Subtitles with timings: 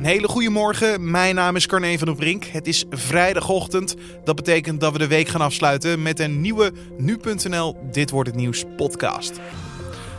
[0.00, 1.10] Een hele goede morgen.
[1.10, 2.44] Mijn naam is Carne van der Brink.
[2.44, 3.96] Het is vrijdagochtend.
[4.24, 8.38] Dat betekent dat we de week gaan afsluiten met een nieuwe nu.nl Dit wordt het
[8.38, 9.40] nieuws podcast.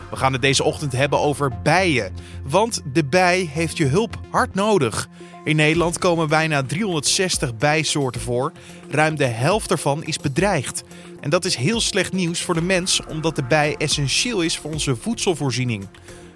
[0.09, 2.13] We gaan het deze ochtend hebben over bijen.
[2.44, 5.07] Want de bij heeft je hulp hard nodig.
[5.44, 8.52] In Nederland komen bijna 360 bijsoorten voor.
[8.89, 10.84] Ruim de helft ervan is bedreigd.
[11.20, 14.71] En dat is heel slecht nieuws voor de mens, omdat de bij essentieel is voor
[14.71, 15.88] onze voedselvoorziening.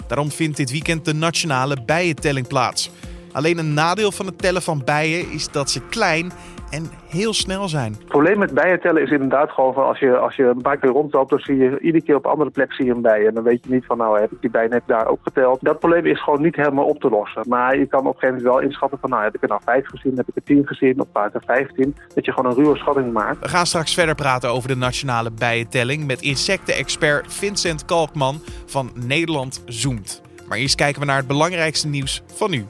[0.08, 2.90] Daarom vindt dit weekend de nationale bijentelling plaats.
[3.36, 6.32] Alleen een nadeel van het tellen van bijen is dat ze klein
[6.70, 7.94] en heel snel zijn.
[7.94, 10.78] Het probleem met bijen tellen is inderdaad gewoon van als je, als je een paar
[10.78, 13.28] keer rondloopt, dan zie je iedere keer op een andere plek zie je een bij.
[13.28, 15.60] En dan weet je niet van nou heb ik die bij net daar ook geteld.
[15.62, 17.44] Dat probleem is gewoon niet helemaal op te lossen.
[17.48, 19.62] Maar je kan op een gegeven moment wel inschatten van nou heb ik er nou
[19.66, 21.96] vijf gezien, heb ik er tien gezien, of paar er vijftien.
[22.14, 23.40] Dat je gewoon een ruwe schatting maakt.
[23.40, 29.64] We gaan straks verder praten over de nationale bijentelling met insectenexpert Vincent Kalkman van Nederland
[29.66, 30.22] Zoomt.
[30.48, 32.66] Maar eerst kijken we naar het belangrijkste nieuws van nu.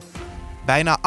[0.66, 0.98] Bijna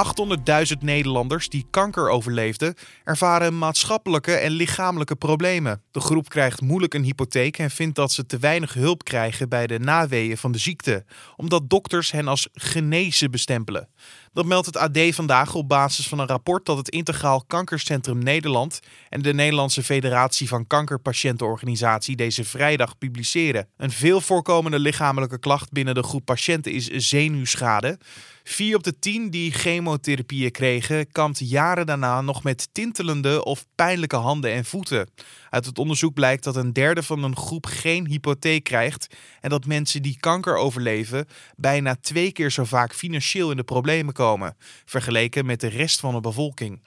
[0.73, 5.81] 800.000 Nederlanders die kanker overleefden, ervaren maatschappelijke en lichamelijke problemen.
[5.92, 9.67] De groep krijgt moeilijk een hypotheek en vindt dat ze te weinig hulp krijgen bij
[9.67, 13.89] de naweeën van de ziekte, omdat dokters hen als genezen bestempelen.
[14.33, 18.80] Dat meldt het AD vandaag op basis van een rapport dat het Integraal Kankercentrum Nederland
[19.09, 23.67] en de Nederlandse Federatie van Kankerpatiëntenorganisatie deze vrijdag publiceren.
[23.77, 27.97] Een veel voorkomende lichamelijke klacht binnen de groep patiënten is zenuwschade.
[28.44, 34.16] Vier op de tien die chemotherapieën kregen, kampt jaren daarna nog met tintelende of pijnlijke
[34.16, 35.09] handen en voeten.
[35.50, 39.66] Uit het onderzoek blijkt dat een derde van een groep geen hypotheek krijgt en dat
[39.66, 44.13] mensen die kanker overleven bijna twee keer zo vaak financieel in de problemen
[44.86, 46.80] vergeleken met de rest van de bevolking.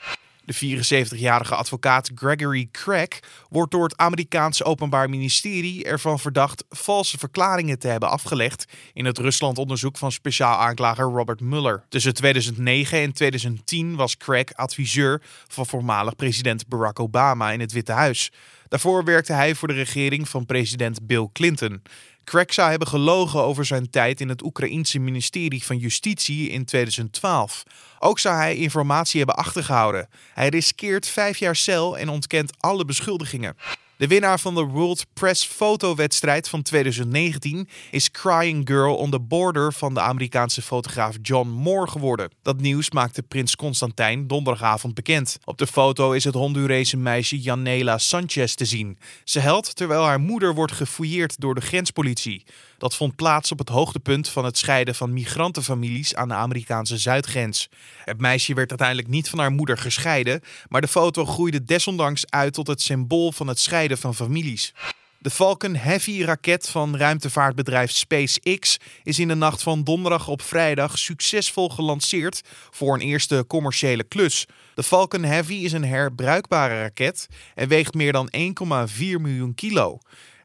[0.44, 3.08] De 74-jarige advocaat Gregory Craig
[3.48, 9.19] wordt door het Amerikaanse Openbaar Ministerie ervan verdacht valse verklaringen te hebben afgelegd in het
[9.19, 11.84] Rusland-onderzoek van speciaal aanklager Robert Mueller.
[11.88, 17.92] Tussen 2009 en 2010 was Craig adviseur van voormalig president Barack Obama in het Witte
[17.92, 18.33] Huis.
[18.69, 21.82] Daarvoor werkte hij voor de regering van president Bill Clinton.
[22.25, 27.62] Craig zou hebben gelogen over zijn tijd in het Oekraïense ministerie van Justitie in 2012.
[27.99, 30.09] Ook zou hij informatie hebben achtergehouden.
[30.34, 33.56] Hij riskeert vijf jaar cel en ontkent alle beschuldigingen.
[34.02, 39.72] De winnaar van de World Press Fotowedstrijd van 2019 is Crying Girl on the Border
[39.72, 42.30] van de Amerikaanse fotograaf John Moore geworden.
[42.42, 45.38] Dat nieuws maakte prins Constantijn donderdagavond bekend.
[45.44, 48.98] Op de foto is het Hondurese meisje Janela Sanchez te zien.
[49.24, 52.44] Ze helpt terwijl haar moeder wordt gefouilleerd door de grenspolitie.
[52.82, 57.69] Dat vond plaats op het hoogtepunt van het scheiden van migrantenfamilies aan de Amerikaanse zuidgrens.
[58.04, 62.53] Het meisje werd uiteindelijk niet van haar moeder gescheiden, maar de foto groeide desondanks uit
[62.53, 64.75] tot het symbool van het scheiden van families.
[65.19, 70.99] De Falcon Heavy raket van ruimtevaartbedrijf SpaceX is in de nacht van donderdag op vrijdag
[70.99, 74.47] succesvol gelanceerd voor een eerste commerciële klus.
[74.75, 79.99] De Falcon Heavy is een herbruikbare raket en weegt meer dan 1,4 miljoen kilo.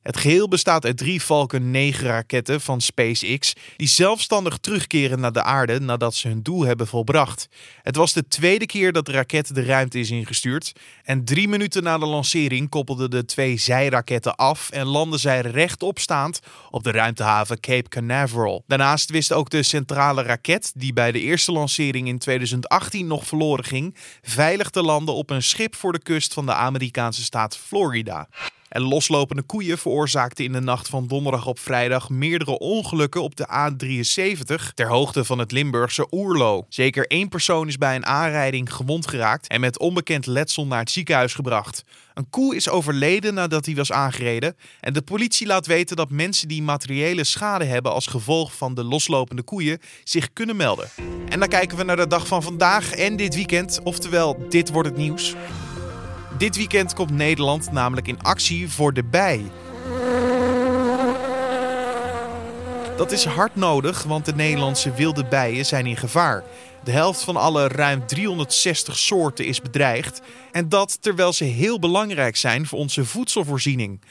[0.07, 5.43] Het geheel bestaat uit drie Falcon 9 raketten van SpaceX die zelfstandig terugkeren naar de
[5.43, 7.47] aarde nadat ze hun doel hebben volbracht.
[7.81, 10.73] Het was de tweede keer dat de raket de ruimte is ingestuurd
[11.03, 16.39] en drie minuten na de lancering koppelden de twee zijraketten af en landden zij rechtopstaand
[16.71, 18.63] op de ruimtehaven Cape Canaveral.
[18.67, 23.65] Daarnaast wist ook de centrale raket, die bij de eerste lancering in 2018 nog verloren
[23.65, 28.27] ging, veilig te landen op een schip voor de kust van de Amerikaanse staat Florida.
[28.69, 33.47] En loslopende koeien veroorzaakten in de nacht van donderdag op vrijdag meerdere ongelukken op de
[33.47, 36.65] A73 ter hoogte van het Limburgse Oerlo.
[36.69, 40.91] Zeker één persoon is bij een aanrijding gewond geraakt en met onbekend letsel naar het
[40.91, 41.83] ziekenhuis gebracht.
[42.13, 46.47] Een koe is overleden nadat hij was aangereden en de politie laat weten dat mensen
[46.47, 50.89] die materiële schade hebben als gevolg van de loslopende koeien zich kunnen melden.
[51.29, 54.89] En dan kijken we naar de dag van vandaag en dit weekend, oftewel dit wordt
[54.89, 55.35] het nieuws.
[56.37, 59.45] Dit weekend komt Nederland namelijk in actie voor de bij.
[62.97, 66.43] Dat is hard nodig, want de Nederlandse wilde bijen zijn in gevaar.
[66.83, 70.21] De helft van alle ruim 360 soorten is bedreigd.
[70.51, 74.01] En dat terwijl ze heel belangrijk zijn voor onze voedselvoorziening.
[74.01, 74.05] 80%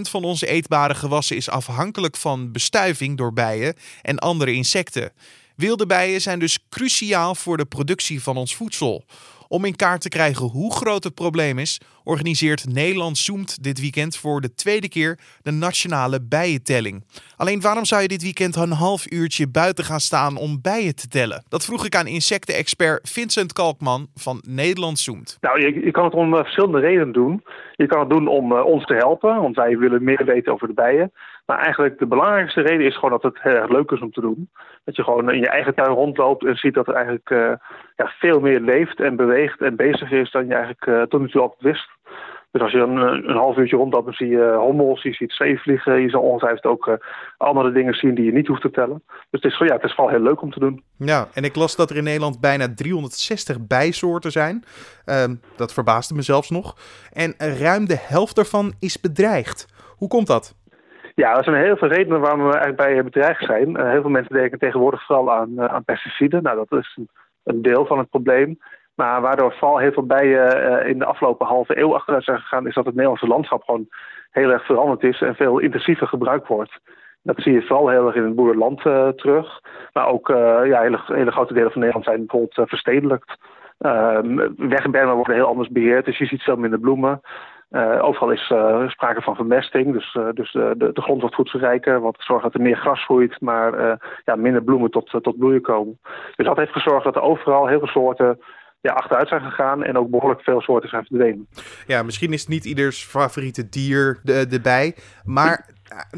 [0.00, 5.12] van onze eetbare gewassen is afhankelijk van bestuiving door bijen en andere insecten.
[5.56, 9.04] Wilde bijen zijn dus cruciaal voor de productie van ons voedsel.
[9.48, 14.16] Om in kaart te krijgen hoe groot het probleem is, organiseert Nederland Zoomt dit weekend
[14.16, 17.04] voor de tweede keer de nationale bijentelling.
[17.36, 21.08] Alleen waarom zou je dit weekend een half uurtje buiten gaan staan om bijen te
[21.08, 21.44] tellen?
[21.48, 25.38] Dat vroeg ik aan insectenexpert Vincent Kalkman van Nederland Zoomt.
[25.40, 27.42] Nou, je, kan het om uh, verschillende redenen doen.
[27.76, 30.66] Je kan het doen om uh, ons te helpen, want wij willen meer weten over
[30.66, 31.12] de bijen.
[31.46, 34.20] Maar eigenlijk de belangrijkste reden is gewoon dat het heel erg leuk is om te
[34.20, 34.50] doen.
[34.84, 37.28] Dat je gewoon in je eigen tuin rondloopt en ziet dat er eigenlijk
[37.96, 41.40] ja, veel meer leeft en beweegt en bezig is dan je eigenlijk tot nu toe
[41.40, 41.88] altijd wist.
[42.54, 46.00] Dus als je een, een half uurtje rondloopt, dan zie je hommels, je ziet zeevliegen.
[46.00, 46.94] Je zal ongetwijfeld ook uh,
[47.36, 49.02] andere dingen zien die je niet hoeft te tellen.
[49.30, 50.82] Dus het is, ja, het is vooral heel leuk om te doen.
[50.96, 54.64] Ja, en ik las dat er in Nederland bijna 360 bijsoorten zijn.
[55.06, 55.24] Uh,
[55.56, 56.76] dat verbaasde me zelfs nog.
[57.12, 59.66] En ruim de helft daarvan is bedreigd.
[59.96, 60.54] Hoe komt dat?
[61.14, 63.70] Ja, er zijn heel veel redenen waarom we eigenlijk bij bedreigd zijn.
[63.70, 66.42] Uh, heel veel mensen denken tegenwoordig vooral aan, uh, aan pesticiden.
[66.42, 67.08] Nou, dat is een,
[67.44, 68.58] een deel van het probleem.
[68.94, 72.66] Maar waardoor vooral heel veel bijen uh, in de afgelopen halve eeuw achteruit zijn gegaan,
[72.66, 73.88] is dat het Nederlandse landschap gewoon
[74.30, 76.78] heel erg veranderd is en veel intensiever gebruikt wordt.
[77.22, 78.80] Dat zie je vooral heel erg in het boerenland
[79.16, 79.60] terug.
[79.92, 80.28] Maar ook
[80.64, 83.36] ja, hele, hele grote delen van Nederland zijn bijvoorbeeld verstedelijkt.
[83.78, 87.20] Ehm, wegbermen worden heel anders beheerd, dus je ziet veel minder bloemen.
[88.00, 88.52] Overal is
[88.86, 92.76] sprake van vermesting, dus, dus de, de, grond wordt voedselrijker, wat zorgt dat er meer
[92.76, 95.98] gras groeit, maar ja, minder bloemen tot, tot bloeien komen.
[96.36, 98.38] Dus dat heeft gezorgd dat er overal heel veel soorten
[98.84, 101.48] ja, achteruit zijn gegaan en ook behoorlijk veel soorten zijn verdwenen.
[101.86, 104.94] Ja, misschien is het niet ieders favoriete dier de, de bij,
[105.24, 105.66] maar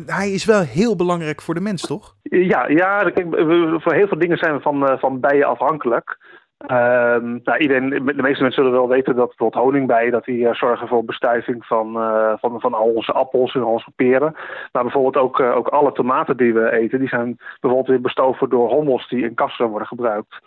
[0.07, 2.15] hij is wel heel belangrijk voor de mens, toch?
[2.23, 3.27] Ja, ja kijk,
[3.83, 6.19] voor heel veel dingen zijn we van, eh, van bijen afhankelijk.
[6.63, 10.55] Uh, nou, iedereen, de meeste mensen zullen wel weten dat bijvoorbeeld honingbijen dat die, uh,
[10.55, 14.37] zorgen voor bestuiving van, uh, van, van al onze appels en al onze peren.
[14.73, 18.69] Maar bijvoorbeeld ook, ook alle tomaten die we eten, die zijn bijvoorbeeld weer bestoven door
[18.69, 20.39] hommels die in kassen worden gebruikt.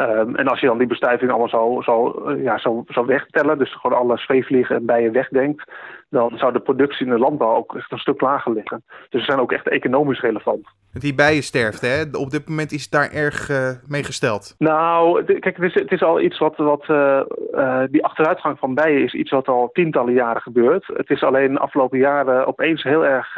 [0.00, 3.74] Um, en als je dan die bestuiving allemaal zo, zo, ja, zo, zo wegtellen, dus
[3.74, 5.72] gewoon alle zweefvliegen en bijen wegdenkt,
[6.10, 8.82] dan zou de productie in de landbouw ook echt een stuk lager liggen.
[9.08, 10.66] Dus ze zijn ook echt economisch relevant.
[10.92, 12.18] Die bijensterfte, hè?
[12.18, 14.54] op dit moment is het daar erg uh, mee gesteld.
[14.58, 16.56] Nou, kijk, het is, het is al iets wat.
[16.56, 17.20] wat uh,
[17.52, 20.86] uh, die achteruitgang van bijen is iets wat al tientallen jaren gebeurt.
[20.86, 23.36] Het is alleen de afgelopen jaren opeens heel erg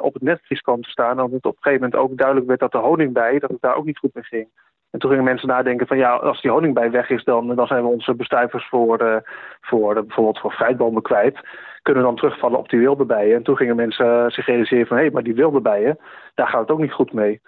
[0.00, 1.20] op het netvlies kwam te staan.
[1.20, 3.76] Omdat het op een gegeven moment ook duidelijk werd dat de honingbij, dat het daar
[3.76, 4.48] ook niet goed mee ging.
[4.90, 7.82] En toen gingen mensen nadenken van ja, als die honingbij weg is, dan, dan zijn
[7.82, 9.16] we onze bestuivers voor, uh,
[9.60, 11.40] voor bijvoorbeeld voor fruitbomen kwijt.
[11.82, 13.36] Kunnen we dan terugvallen op die wilde bijen.
[13.36, 15.98] En toen gingen mensen zich realiseren van hé, hey, maar die wilde bijen,
[16.34, 17.40] daar gaat het ook niet goed mee.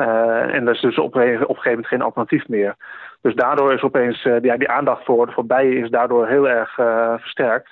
[0.00, 2.76] Uh, en dat is dus op, op een gegeven moment geen alternatief meer.
[3.20, 6.74] Dus daardoor is opeens ja, die aandacht voor, voor bijen is daardoor heel erg
[7.20, 7.70] versterkt.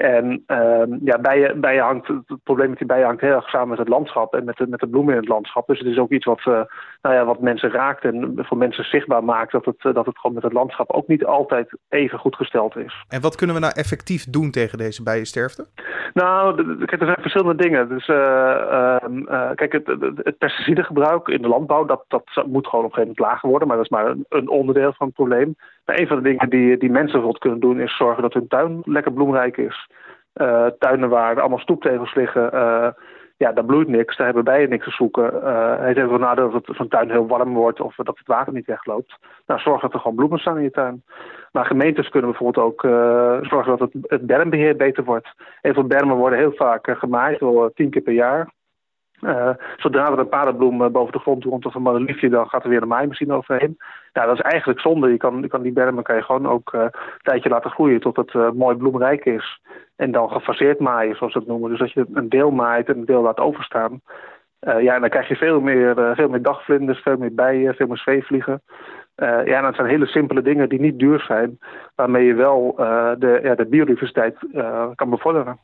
[0.00, 3.68] En uh, ja, bijen, bijen hangt, het probleem met die bijen hangt heel erg samen
[3.68, 5.66] met het landschap en met de, met de bloemen in het landschap.
[5.66, 6.60] Dus het is ook iets wat, uh,
[7.02, 10.18] nou ja, wat mensen raakt en voor mensen zichtbaar maakt dat het, uh, dat het
[10.18, 13.04] gewoon met het landschap ook niet altijd even goed gesteld is.
[13.08, 15.66] En wat kunnen we nou effectief doen tegen deze bijensterfte?
[16.14, 17.88] Nou, kijk, er zijn verschillende dingen.
[17.88, 19.24] Dus ehm,
[19.54, 19.86] kijk, het,
[20.16, 23.68] het pesticidengebruik in de landbouw, dat, dat moet gewoon op een gegeven moment lager worden,
[23.68, 25.56] maar dat is maar een, onderdeel van het probleem.
[25.84, 28.48] Maar een van de dingen die, die mensen bijvoorbeeld kunnen doen is zorgen dat hun
[28.48, 29.88] tuin lekker bloemrijk is.
[30.34, 32.88] Uh, tuinen waar allemaal stoeptegels liggen, uh,
[33.36, 35.34] ja, daar bloeit niks, daar hebben bijen niks te zoeken.
[35.34, 38.52] Uh, het heeft wel nadeel dat zo'n tuin heel warm wordt of dat het water
[38.52, 39.18] niet wegloopt.
[39.46, 41.02] Nou, zorg dat er gewoon bloemen staan in je tuin.
[41.52, 42.80] Maar gemeentes kunnen bijvoorbeeld ook
[43.46, 45.28] zorgen dat het, het bermbeheer beter wordt.
[45.60, 48.48] Heel veel bermen worden heel vaak gemaaid, wel tien keer per jaar.
[49.76, 52.82] Zodra er een paardenbloem boven de grond komt of een madeliefje, dan gaat er weer
[52.82, 53.78] een maaimachine overheen.
[54.12, 55.10] Nou, dat is eigenlijk zonde.
[55.10, 56.90] Je kan, je kan die bermen kan je gewoon ook een
[57.22, 59.60] tijdje laten groeien tot het mooi bloemrijk is.
[59.96, 61.70] En dan gefaseerd maaien, zoals we het noemen.
[61.70, 64.00] Dus dat je een deel maait en een deel laat overstaan.
[64.60, 67.98] ja, en dan krijg je veel meer, veel meer dagvlinders, veel meer bijen, veel meer
[67.98, 68.62] zweefvliegen.
[69.20, 71.58] Uh, ja, dat zijn hele simpele dingen die niet duur zijn,
[71.94, 75.58] waarmee je wel uh, de, ja, de biodiversiteit uh, kan bevorderen.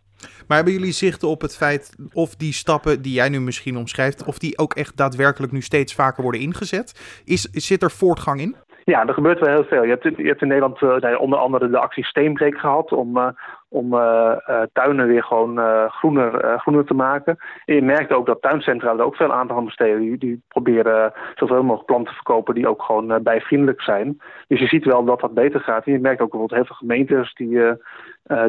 [0.47, 4.25] Maar hebben jullie zicht op het feit of die stappen die jij nu misschien omschrijft,
[4.25, 7.21] of die ook echt daadwerkelijk nu steeds vaker worden ingezet?
[7.25, 8.57] Is, zit er voortgang in?
[8.85, 9.83] Ja, er gebeurt wel heel veel.
[9.83, 13.35] Je hebt, je hebt in Nederland uh, onder andere de actie Steenbreek gehad om,
[13.77, 14.33] om uh,
[14.73, 17.37] tuinen weer gewoon groener, groener te maken.
[17.65, 20.19] En je merkt ook dat tuincentra er ook veel aandacht aan besteden.
[20.19, 24.21] Die, proberen zoveel mogelijk planten te verkopen die ook gewoon bijvriendelijk zijn.
[24.49, 25.87] Dus je ziet wel dat dat beter gaat.
[25.87, 27.59] En je merkt ook bijvoorbeeld heel veel gemeentes die,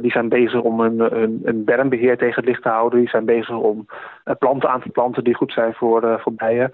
[0.01, 0.99] die zijn bezig om een,
[1.47, 2.99] een, bermbeheer tegen het licht te houden.
[2.99, 3.85] Die zijn bezig om
[4.39, 6.73] planten aan te planten die goed zijn voor, voor bijen.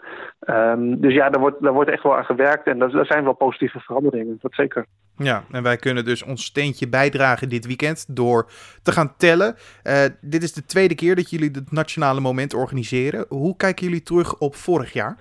[0.49, 3.33] Um, dus ja, daar wordt, daar wordt echt wel aan gewerkt en daar, zijn wel
[3.33, 4.85] positieve veranderingen, dat zeker.
[5.17, 8.45] Ja, en wij kunnen dus ons steentje bijdragen dit weekend door
[8.83, 9.55] te gaan tellen.
[9.83, 13.25] Uh, dit is de tweede keer dat jullie het nationale moment organiseren.
[13.29, 15.17] Hoe kijken jullie terug op vorig jaar?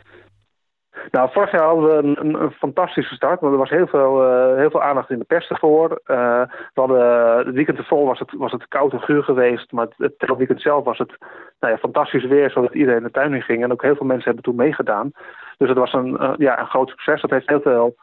[1.10, 4.70] Nou, vorig jaar hadden we een, fantastische start, want er was heel veel, uh, heel
[4.70, 5.90] veel aandacht in de pers ervoor.
[5.90, 6.42] Uh,
[6.74, 10.14] we hadden, het weekend ervoor was het, was het koud en guur geweest, maar het,
[10.18, 11.16] het weekend zelf was het
[11.60, 13.62] nou ja, fantastisch weer, zodat iedereen de tuin in ging.
[13.62, 15.10] En ook heel veel mensen hebben toen meegedaan.
[15.58, 17.20] Dus het was een, ja, een groot succes.
[17.20, 17.94] Dat heeft heel veel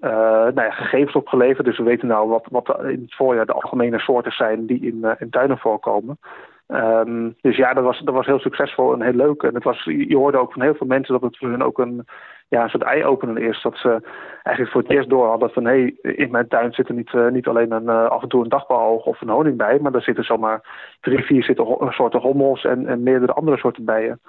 [0.00, 1.66] nou ja, gegevens opgeleverd.
[1.66, 5.16] Dus we weten nou wat, wat in het voorjaar de algemene soorten zijn die in,
[5.18, 6.18] in tuinen voorkomen.
[6.66, 9.42] Ehm, dus ja, dat was, dat was heel succesvol en heel leuk.
[9.42, 11.78] En het was, je hoorde ook van heel veel mensen dat het voor hun ook
[11.78, 12.06] een,
[12.48, 13.62] ja, soort eye-opener is.
[13.62, 14.00] Dat ze
[14.42, 15.64] eigenlijk voor het eerst door hadden van...
[15.64, 18.28] hé, hey, in mijn tuin zit er niet, uh, niet alleen een, uh, af en
[18.28, 19.78] toe een dagbouwoog of een honing bij...
[19.78, 20.60] maar er zitten zomaar
[21.00, 24.20] drie, vier zitten soorten hommels en, en meerdere andere soorten bijen.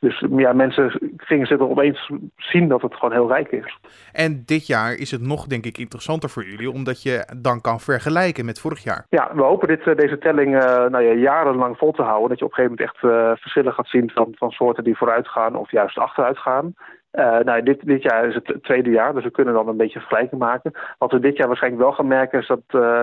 [0.00, 3.78] Dus ja, mensen gingen zich er opeens zien dat het gewoon heel rijk is.
[4.12, 7.80] En dit jaar is het nog, denk ik, interessanter voor jullie, omdat je dan kan
[7.80, 9.06] vergelijken met vorig jaar.
[9.08, 12.28] Ja, we hopen dit, deze telling uh, nou ja, jarenlang vol te houden.
[12.28, 14.96] Dat je op een gegeven moment echt uh, verschillen gaat zien van, van soorten die
[14.96, 16.74] vooruit gaan of juist achteruit gaan.
[17.12, 19.98] Uh, nou, dit, dit jaar is het tweede jaar, dus we kunnen dan een beetje
[19.98, 20.72] vergelijking maken.
[20.98, 22.60] Wat we dit jaar waarschijnlijk wel gaan merken is dat,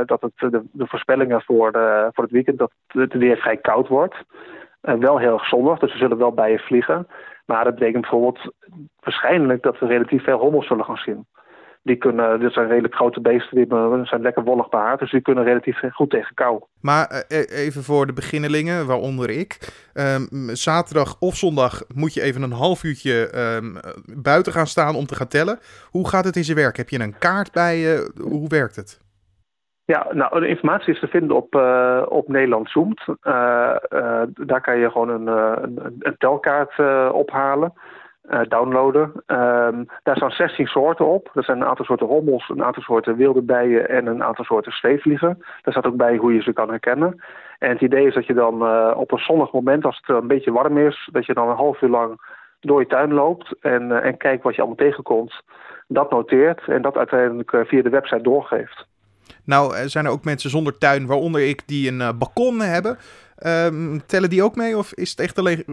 [0.08, 3.88] dat het, de, de voorspellingen voor, de, voor het weekend dat het weer vrij koud
[3.88, 4.16] wordt.
[4.86, 7.08] Uh, wel heel erg dus we zullen wel bijen vliegen.
[7.46, 8.54] Maar dat betekent bijvoorbeeld
[9.00, 11.26] waarschijnlijk dat we relatief veel hommels zullen gaan zien.
[11.84, 15.44] Die kunnen, dit zijn redelijk grote beesten, die zijn lekker wollig behaard, dus die kunnen
[15.44, 16.64] relatief goed tegen kou.
[16.82, 19.58] Maar even voor de beginnelingen, waaronder ik.
[19.94, 23.78] Um, zaterdag of zondag moet je even een half uurtje um,
[24.24, 25.60] buiten gaan staan om te gaan tellen.
[25.90, 26.78] Hoe gaat het in zijn werk?
[26.78, 28.12] Heb je een kaart bij je?
[28.22, 29.05] Hoe werkt het?
[29.86, 33.06] Ja, nou, de informatie is te vinden op, uh, op Nederland Zoomt.
[33.08, 35.28] Uh, uh, daar kan je gewoon een,
[35.64, 36.80] een, een telkaart
[37.12, 37.74] ophalen.
[38.48, 39.12] Downloaden.
[39.28, 41.30] Um, daar staan 16 soorten op.
[41.34, 44.72] Er zijn een aantal soorten hommels, een aantal soorten wilde bijen en een aantal soorten
[44.72, 45.38] zweefvliegen.
[45.38, 47.24] Daar staat ook bij hoe je ze kan herkennen.
[47.60, 48.54] En het idee is dat je dan
[48.96, 51.82] op een zonnig moment, als het een beetje warm is, dat je dan een half
[51.82, 52.20] uur lang
[52.60, 55.42] door je tuin loopt en, en kijkt wat je allemaal tegenkomt.
[55.88, 58.86] Dat noteert en dat uiteindelijk via de website doorgeeft.
[59.46, 62.98] Nou, zijn er ook mensen zonder tuin, waaronder ik, die een balkon hebben.
[63.44, 64.78] Um, tellen die ook mee?
[64.78, 65.64] Of is het echt alleen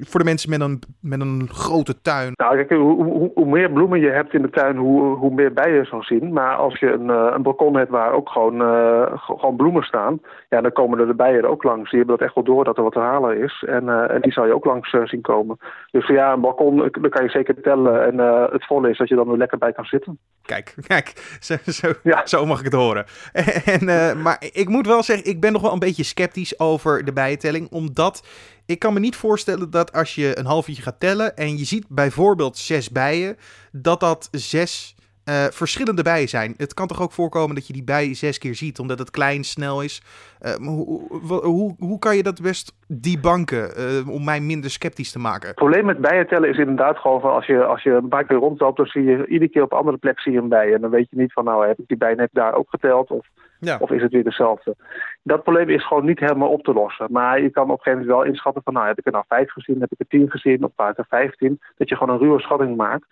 [0.00, 2.32] voor de mensen met een, met een grote tuin?
[2.34, 5.52] Nou, kijk, hoe, hoe, hoe meer bloemen je hebt in de tuin, hoe, hoe meer
[5.52, 6.32] bijen je zal zien.
[6.32, 10.20] Maar als je een, uh, een balkon hebt waar ook gewoon, uh, gewoon bloemen staan,
[10.48, 11.90] ja, dan komen er de bijen er ook langs.
[11.90, 13.64] Die hebben dat echt wel door dat er wat te halen is.
[13.66, 15.58] En, uh, en die zal je ook langs zien komen.
[15.90, 18.06] Dus ja, een balkon, dan kan je zeker tellen.
[18.06, 18.18] En
[18.52, 20.18] het volle is dat je dan er lekker bij kan zitten.
[20.42, 22.26] Kijk, kijk, zo, zo, ja.
[22.26, 23.04] zo mag ik het horen.
[23.64, 23.84] En,
[24.22, 27.70] maar ik moet wel zeggen, ik ben nog wel een beetje sceptisch over de bijentelling.
[27.70, 28.22] Omdat
[28.66, 31.64] ik kan me niet voorstellen dat als je een half uurtje gaat tellen en je
[31.64, 33.36] ziet bijvoorbeeld zes bijen,
[33.72, 34.94] dat dat zes
[35.28, 36.54] uh, verschillende bijen zijn.
[36.56, 39.44] Het kan toch ook voorkomen dat je die bij zes keer ziet, omdat het klein,
[39.44, 40.02] snel is.
[40.42, 45.18] Uh, hoe, hoe, hoe kan je dat best debanken uh, om mij minder sceptisch te
[45.18, 45.46] maken?
[45.46, 48.24] Het probleem met bijen tellen is inderdaad gewoon van als je, als je een paar
[48.24, 50.74] keer rondloopt, dan zie je iedere keer op een andere plek zie je een bij.
[50.74, 53.10] En dan weet je niet van nou heb ik die bij net daar ook geteld
[53.10, 53.26] of,
[53.60, 53.76] ja.
[53.80, 54.76] of is het weer dezelfde.
[55.22, 57.06] Dat probleem is gewoon niet helemaal op te lossen.
[57.10, 59.24] Maar je kan op een gegeven moment wel inschatten van nou heb ik er nou
[59.28, 61.60] vijf gezien, heb ik er tien gezien of vaak er vijftien.
[61.76, 63.06] Dat je gewoon een ruwe schatting maakt.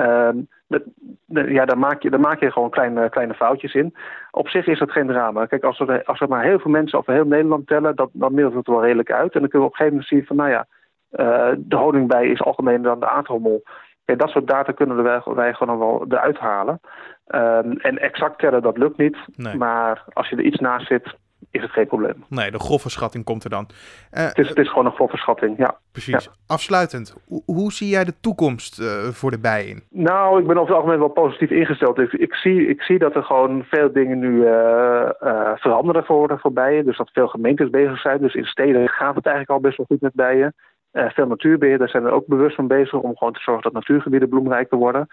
[0.00, 0.82] Um, dat,
[1.26, 3.94] ja, daar maak, je, daar maak je gewoon kleine, kleine foutjes in.
[4.30, 5.46] Op zich is dat geen drama.
[5.46, 8.34] Kijk, als er, als er maar heel veel mensen over heel Nederland tellen, dat, dan
[8.34, 9.34] middelt het wel redelijk uit.
[9.34, 10.66] En dan kunnen we op een gegeven moment zien van, nou ja,
[11.12, 13.62] uh, de honingbij is algemener dan de aardhommel.
[14.04, 16.80] Ja, dat soort data kunnen wij, wij gewoon wel eruit halen.
[17.28, 19.16] Um, en exact tellen, dat lukt niet.
[19.36, 19.56] Nee.
[19.56, 21.14] Maar als je er iets naast zit,
[21.50, 22.24] is het geen probleem.
[22.28, 23.68] Nee, de grove schatting komt er dan.
[23.68, 25.78] Uh, het, is, het is gewoon een grove schatting, ja.
[25.92, 26.24] Precies.
[26.24, 26.30] Ja.
[26.46, 29.82] Afsluitend, hoe, hoe, zie jij de toekomst uh, voor de bijen?
[29.90, 31.98] Nou, ik ben over het algemeen wel positief ingesteld.
[31.98, 35.10] Ik, ik, zie, ik zie dat er gewoon veel dingen nu uh,
[35.54, 36.84] veranderen voor, voor bijen.
[36.84, 38.20] Dus dat veel gemeentes bezig zijn.
[38.20, 40.54] Dus in steden gaat het eigenlijk al best wel goed met bijen.
[40.96, 44.28] Uh, veel natuurbeheerders zijn er ook bewust van bezig om gewoon te zorgen dat natuurgebieden
[44.28, 45.06] bloemrijker worden.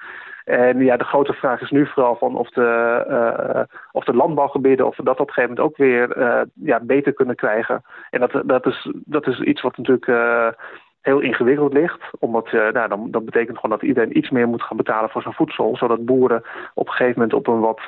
[0.43, 4.87] En ja, de grote vraag is nu vooral van of de, uh, of de landbouwgebieden
[4.87, 7.81] of dat op een gegeven moment ook weer uh, ja, beter kunnen krijgen.
[8.09, 10.55] En dat, dat, is, dat is iets wat natuurlijk
[11.01, 12.01] heel ingewikkeld ligt.
[12.19, 15.33] Omdat nou, dan, dat betekent gewoon dat iedereen iets meer moet gaan betalen voor zijn
[15.33, 15.75] voedsel.
[15.75, 17.81] Zodat boeren op een gegeven moment op een wat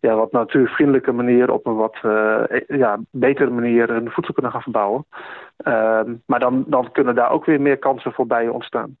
[0.00, 4.62] ja, wat natuurvriendelijke manier, op een wat uh, ja, betere manier hun voedsel kunnen gaan
[4.62, 5.06] verbouwen.
[5.66, 8.96] Uh, maar dan, dan kunnen daar ook weer meer kansen voor bijen ontstaan.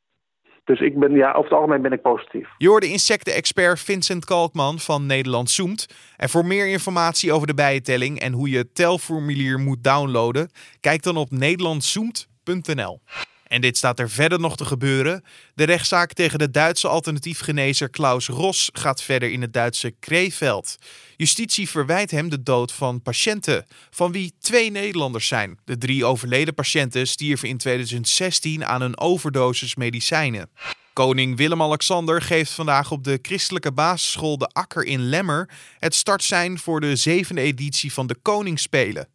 [0.68, 2.48] Dus ik ben, ja, over het algemeen ben ik positief.
[2.58, 5.86] Je hoorde insectenexpert Vincent Kalkman van Nederland Zoomt.
[6.16, 10.50] En voor meer informatie over de bijentelling en hoe je het telformulier moet downloaden,
[10.80, 13.00] kijk dan op nederlandzoemt.nl.
[13.48, 15.24] En dit staat er verder nog te gebeuren.
[15.54, 20.76] De rechtszaak tegen de Duitse alternatiefgenezer Klaus Ros gaat verder in het Duitse Kreeveld.
[21.16, 25.58] Justitie verwijt hem de dood van patiënten, van wie twee Nederlanders zijn.
[25.64, 30.50] De drie overleden patiënten stierven in 2016 aan een overdosis medicijnen.
[30.92, 36.80] Koning Willem-Alexander geeft vandaag op de christelijke basisschool De Akker in Lemmer het startsein voor
[36.80, 39.08] de zevende editie van de Koningsspelen.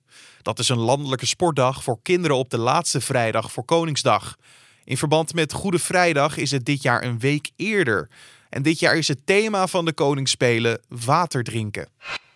[0.44, 4.36] Dat is een landelijke sportdag voor kinderen op de laatste vrijdag voor Koningsdag.
[4.84, 8.10] In verband met Goede Vrijdag is het dit jaar een week eerder.
[8.50, 11.88] En dit jaar is het thema van de Koningsspelen water drinken.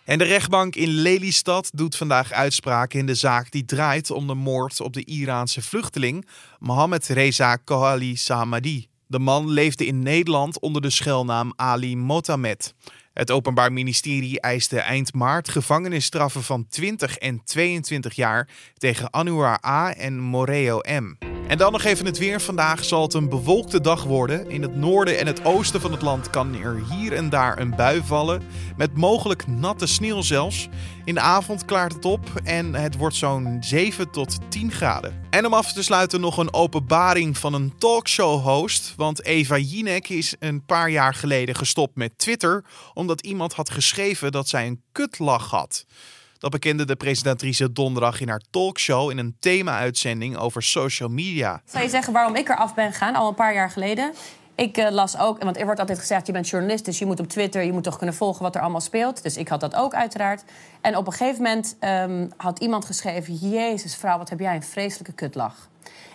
[0.04, 4.34] En de rechtbank in Lelystad doet vandaag uitspraken in de zaak die draait om de
[4.34, 8.86] moord op de Iraanse vluchteling Mohammed Reza Kohali Samadi.
[9.06, 12.74] De man leefde in Nederland onder de schuilnaam Ali Motamed.
[13.18, 19.94] Het Openbaar Ministerie eiste eind maart gevangenisstraffen van 20 en 22 jaar tegen Anouar A.
[19.94, 21.37] en Moreo M.
[21.48, 22.40] En dan nog even het weer.
[22.40, 24.50] Vandaag zal het een bewolkte dag worden.
[24.50, 27.76] In het noorden en het oosten van het land kan er hier en daar een
[27.76, 28.42] bui vallen.
[28.76, 30.68] Met mogelijk natte sneeuw zelfs.
[31.04, 35.26] In de avond klaart het op en het wordt zo'n 7 tot 10 graden.
[35.30, 38.92] En om af te sluiten nog een openbaring van een talkshow-host.
[38.96, 42.64] Want Eva Jinek is een paar jaar geleden gestopt met Twitter.
[42.94, 45.84] Omdat iemand had geschreven dat zij een kutlach had.
[46.38, 51.62] Dat bekende de presentatrice donderdag in haar talkshow in een thema-uitzending over social media.
[51.64, 54.12] Zal je zeggen waarom ik eraf ben gegaan, al een paar jaar geleden?
[54.54, 57.20] Ik uh, las ook, want er wordt altijd gezegd: je bent journalist, dus je moet
[57.20, 59.22] op Twitter, je moet toch kunnen volgen wat er allemaal speelt.
[59.22, 60.44] Dus ik had dat ook uiteraard.
[60.80, 64.62] En op een gegeven moment um, had iemand geschreven: Jezus, vrouw, wat heb jij een
[64.62, 65.68] vreselijke kutlach.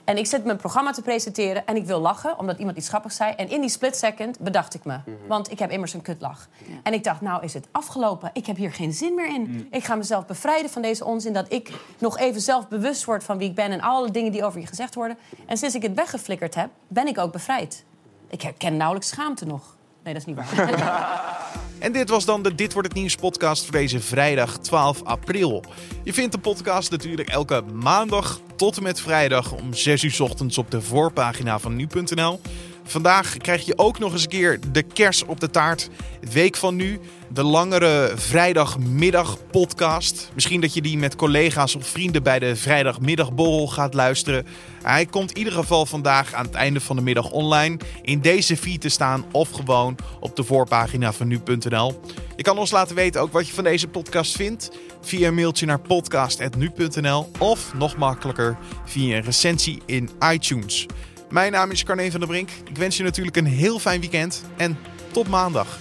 [0.03, 3.15] En ik zit mijn programma te presenteren en ik wil lachen, omdat iemand iets grappigs
[3.15, 3.33] zei.
[3.33, 6.47] En in die split second bedacht ik me, want ik heb immers een kutlach.
[6.83, 8.29] En ik dacht, nou is het afgelopen.
[8.33, 9.67] Ik heb hier geen zin meer in.
[9.71, 13.37] Ik ga mezelf bevrijden van deze onzin, dat ik nog even zelf bewust word van
[13.37, 15.17] wie ik ben en alle dingen die over je gezegd worden.
[15.45, 17.83] En sinds ik het weggeflikkerd heb, ben ik ook bevrijd.
[18.29, 19.75] Ik herken nauwelijks schaamte nog.
[20.03, 21.61] Nee, dat is niet waar.
[21.83, 25.63] En dit was dan de Dit wordt het nieuws podcast voor deze vrijdag 12 april.
[26.03, 30.57] Je vindt de podcast natuurlijk elke maandag tot en met vrijdag om 6 uur ochtends
[30.57, 32.39] op de voorpagina van nu.nl.
[32.83, 35.89] Vandaag krijg je ook nog eens een keer de kers op de taart.
[36.31, 36.99] Week van nu,
[37.29, 40.31] de langere vrijdagmiddag podcast.
[40.33, 44.45] Misschien dat je die met collega's of vrienden bij de vrijdagmiddagborrel gaat luisteren.
[44.83, 48.57] Hij komt in ieder geval vandaag aan het einde van de middag online in deze
[48.57, 52.01] feed te staan of gewoon op de voorpagina van nu.nl.
[52.35, 54.71] Je kan ons laten weten ook wat je van deze podcast vindt
[55.01, 60.87] via een mailtje naar podcast.nu.nl of nog makkelijker via een recensie in iTunes.
[61.33, 62.49] Mijn naam is Carne van der Brink.
[62.69, 64.77] Ik wens je natuurlijk een heel fijn weekend en
[65.11, 65.77] tot maandag.